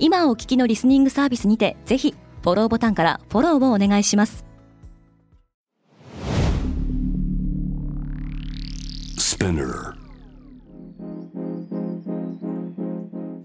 [0.00, 4.44] 今お聞きのリスニングサービスにてぜひフォローボタンからフォローをお願いします。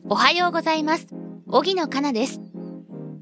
[0.10, 1.08] おはようございます。
[1.48, 2.40] 荻野かなです。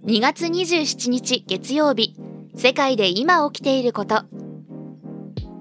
[0.06, 2.16] 2月27日月曜日
[2.56, 4.24] 世界で今起きていること。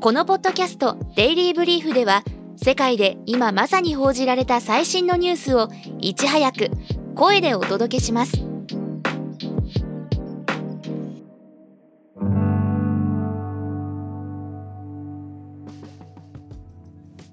[0.01, 2.25] このポッドキャストデイリーブリーフでは
[2.57, 6.71] 世界で今まさに報じられた最新のニュースをいち早く
[7.15, 8.43] 声でお届けします。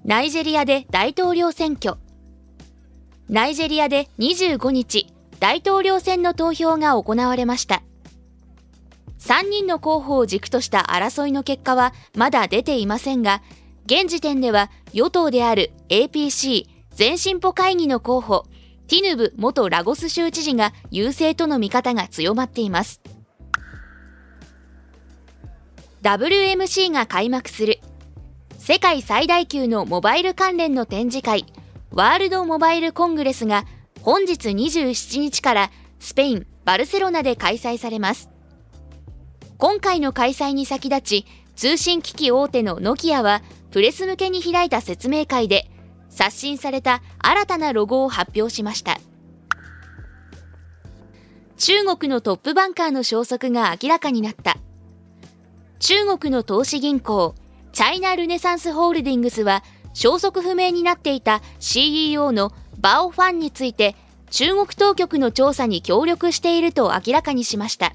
[0.04, 1.96] ナイジェリアで大統領選挙。
[3.28, 7.82] ナイジェリアで25日大統領選の投票が行われました。
[9.18, 13.42] 3人の候補を軸とした争いの結果はまだ出ていませんが
[13.84, 18.46] 現時点では与党である APC 全進歩会議の候補
[18.88, 23.02] ティヌブ元ラゴス州知事が優勢との見方が強まっています。
[26.02, 27.80] WMC が開幕する。
[28.56, 31.44] 世界最大級のモバイル関連の展示会
[31.90, 33.64] ワールドモバイルコングレスが
[34.02, 38.30] 本日27日からスペイン・バルセロナで開催されます。
[39.58, 45.68] 今回の開催に先立ち通信機器大手のノキアはプレス向けに開いた説明会で
[46.18, 48.98] 刷新された新たなロゴを発表しました。
[51.56, 54.56] 中国のトップバンカーの消息が明らかになった。
[55.78, 57.36] 中国の投資銀行
[57.72, 59.62] チャイナ・ルネサンスホールディングスは
[59.94, 62.50] 消息不明になっていた CEO の
[62.80, 63.94] バオ・ファンについて
[64.30, 67.94] 中国当局の調査に協力していると明らかにしました。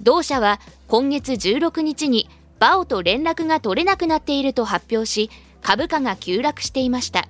[0.00, 2.28] 同社は今月16日に
[2.60, 5.28] バオと連絡が取れなくなっていると発表し
[5.62, 7.28] 株価が急落していました。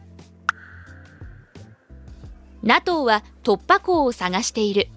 [2.62, 4.88] NATO は突破口を探している。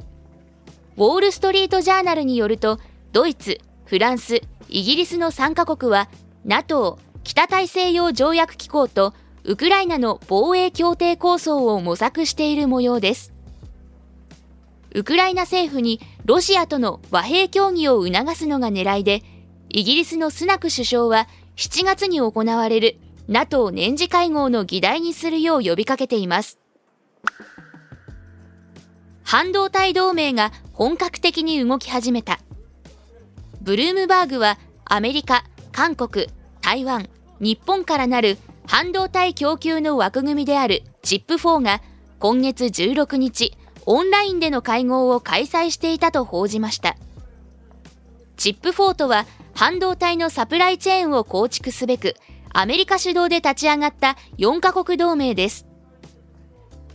[0.98, 2.80] ウォール・ストリート・ジャーナルによると
[3.12, 6.10] ドイツ、フランス、イギリスの3カ国は
[6.46, 9.14] NATO 北大西洋条約機構と
[9.44, 13.34] ウクライナの防衛協定構想を模索している模様です。
[14.94, 19.24] ウクライナ政府にロシアとの和平協議を促すのが狙いで
[19.70, 22.98] イギリスのスナク首相は7月に行われる
[23.28, 26.60] NATO 年次会合の議題にするよう呼びかけています。
[29.24, 32.40] 半導体同盟が本格的に動き始めた。
[33.62, 36.28] ブルームバーグはアメリカ、韓国、
[36.62, 37.10] 台湾、
[37.40, 38.38] 日本からなる
[38.68, 41.82] 半導体供給の枠組みである CHIP4 が
[42.20, 46.96] 今月16日、オンラインでの会合を開催していたと報じました。
[48.38, 49.26] CHIP4 とは
[49.56, 52.16] 半導体のサプライチェーンを構築すべく
[52.58, 55.68] アメリカ主導で立ち上がった4カ国同盟です。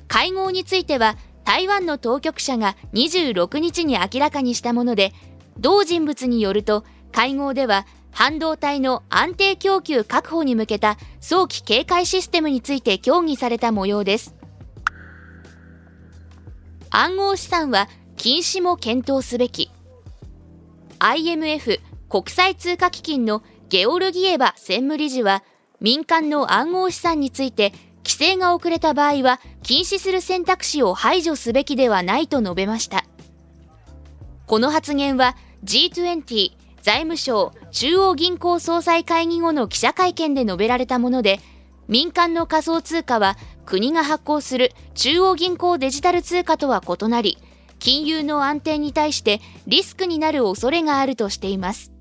[0.09, 5.12] 会合については台湾の当局者が26日に明らかにしたもので、
[5.59, 6.82] 同人物によると
[7.12, 14.34] 会合では半導体の安定供給確保に向けた早期警戒システムについて協議された模様です。
[16.88, 19.70] 暗号資産は禁止も検討すべき。
[21.00, 25.44] IMF 国際通貨基金のゲオルギエバ専務理事は
[25.81, 27.72] 民間の暗号資産について
[28.04, 33.04] 規制が遅れた場合は禁止する選択肢を排除すべきではないと述べました。
[34.48, 36.50] この発言は G20
[36.82, 41.38] 財務省中央銀行総裁会議後の記者会見で述べられたもので
[41.87, 47.38] 民間の仮想通貨は国が発行する中央銀行デジタル通貨とは異なり
[47.78, 52.00] 金融の安定に対してリスクになる恐れがあるとしています。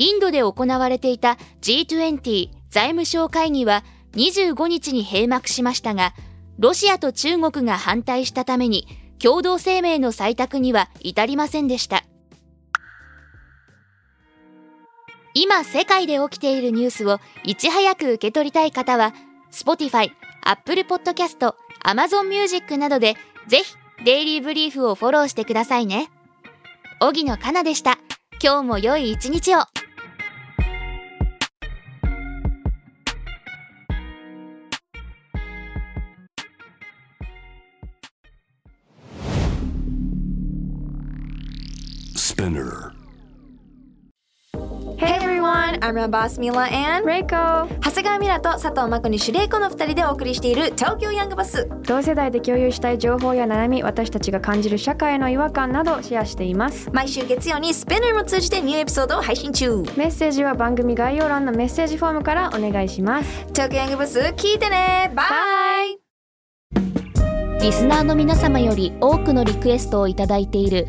[0.00, 6.14] インドで行われていた G20 財務省会議は25日に閉幕しましたが、
[6.58, 8.88] ロシアと中国が反対したために
[9.18, 12.02] 共同声明の採択には至りませんでした。
[15.34, 19.12] 今世界で起きているニュースをいち早く受け取りたい方は
[19.52, 20.12] Spotify、
[20.42, 21.54] Apple Podcast、
[21.84, 23.16] Amazon Music などで
[23.48, 23.74] ぜひ
[24.06, 26.08] デイリーブリーフをフォローしてくださいね。
[27.00, 27.98] 荻野かなでした。
[28.42, 29.79] 今日も良い一日を。
[42.40, 42.94] Spinner.
[44.96, 56.88] Hey everyone, I'm your boss Mila and レイコ長谷川ミラと佐藤真子にシュレイコの2人でお送りしている東京ヤングバス同世代で共有したい情報や悩み私たちが感じる社会の違和感などをシェアしています。
[56.92, 59.82] 毎週月曜にスペナーも通じてニューエピソードを配信中。
[59.98, 63.44] メッセージは番組概要欄のメッセージフォームからお願いします。
[63.48, 65.12] 東京ヤングバス聞いてね。
[65.14, 65.24] バ
[65.84, 66.00] イ
[67.62, 70.88] リスナーの皆様より多くのリクエストをいただいている